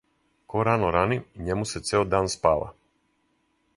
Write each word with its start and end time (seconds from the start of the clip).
Ко 0.53 0.61
рано 0.67 0.87
рани, 0.95 1.19
њему 1.49 1.69
се 1.73 1.81
цео 1.91 2.03
дан 2.15 2.33
спава. 2.37 2.71